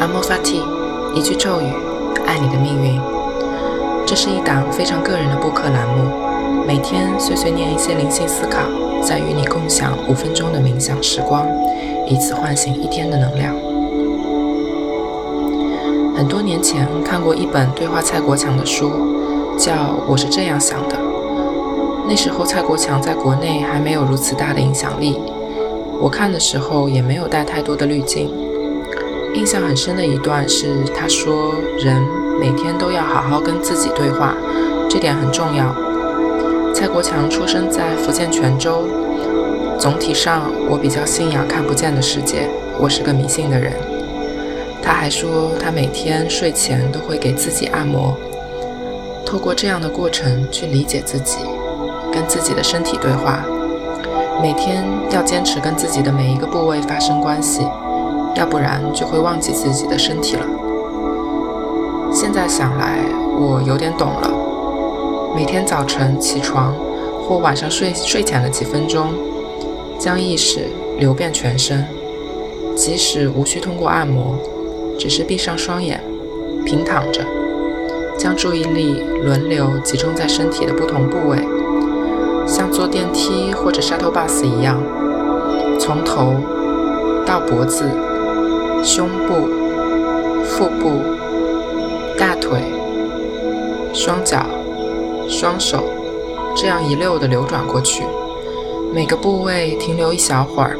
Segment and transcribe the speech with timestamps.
[0.00, 0.62] 阿莫法蒂，
[1.14, 1.66] 一句咒语，
[2.26, 2.98] 爱你的命运。
[4.06, 6.10] 这是一档非常个人的播客栏目，
[6.66, 8.60] 每天碎碎念一些灵性思考，
[9.02, 11.46] 再与你共享五分钟的冥想时光，
[12.06, 13.54] 以此唤醒一天的能量。
[16.16, 18.90] 很多年前看过一本对话蔡国强的书，
[19.58, 19.72] 叫
[20.08, 20.96] 《我是这样想的》。
[22.08, 25.20] 那时候蔡国强在国内还没有如此大的影响力，
[26.00, 28.30] 我看的时候也没有带太多的滤镜。
[29.34, 32.02] 印象很深的一段是，他说：“人
[32.40, 34.34] 每天都要好好跟自己对话，
[34.88, 35.74] 这点很重要。”
[36.74, 38.88] 蔡国强出生在福建泉州。
[39.78, 42.48] 总体上，我比较信仰看不见的世界，
[42.78, 43.72] 我是个迷信的人。
[44.82, 48.16] 他还说，他每天睡前都会给自己按摩，
[49.24, 51.38] 透过这样的过程去理解自己，
[52.12, 53.44] 跟自己的身体对话。
[54.42, 57.66] 每天要坚持跟自己的每一个部位发生关系。
[58.36, 60.46] 要不然就会忘记自己的身体了。
[62.12, 62.98] 现在想来，
[63.38, 64.30] 我有点懂了。
[65.36, 66.74] 每天早晨起床
[67.22, 69.12] 或晚上睡睡前的几分钟，
[69.98, 70.66] 将意识
[70.98, 71.86] 流遍全身，
[72.74, 74.34] 即使无需通过按摩，
[74.98, 76.02] 只是闭上双眼，
[76.64, 77.24] 平躺着，
[78.18, 81.38] 将注意力轮流集中在身体的不同部位，
[82.46, 84.82] 像坐电梯或者 shuttle bus 一样，
[85.78, 86.34] 从头
[87.24, 87.84] 到脖子。
[88.82, 89.46] 胸部、
[90.44, 91.02] 腹部、
[92.18, 92.58] 大腿、
[93.92, 94.46] 双脚、
[95.28, 95.84] 双手，
[96.56, 98.04] 这样一溜的流转过去，
[98.92, 100.78] 每个部位停留一小会儿，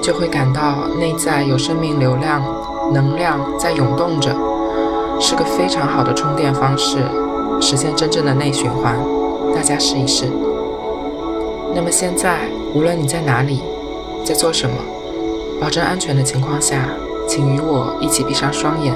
[0.00, 2.42] 就会感到内在有生命流量、
[2.92, 4.30] 能量在涌动着，
[5.20, 6.98] 是个非常好的充电方式，
[7.60, 8.96] 实现真正的内循环。
[9.54, 10.26] 大家试一试。
[11.74, 13.60] 那么现在，无论你在哪里，
[14.24, 14.76] 在做什么，
[15.60, 16.88] 保证安全的情况下。
[17.28, 18.94] 请与我一起闭上双眼，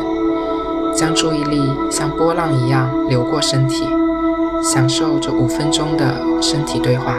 [0.95, 3.87] 将注意力像波浪一样流过身体，
[4.63, 7.15] 享受这五分钟的身体对话。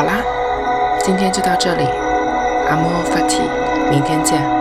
[0.00, 0.14] 好啦，
[1.04, 1.84] 今天就到这里，
[2.70, 3.42] 阿莫法提，
[3.90, 4.59] 明天见。